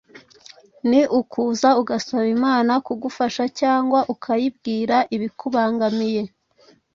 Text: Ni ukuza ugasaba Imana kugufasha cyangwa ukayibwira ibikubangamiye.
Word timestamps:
Ni 0.89 1.01
ukuza 1.19 1.69
ugasaba 1.81 2.25
Imana 2.37 2.73
kugufasha 2.85 3.43
cyangwa 3.59 3.99
ukayibwira 4.13 4.97
ibikubangamiye. 5.15 6.23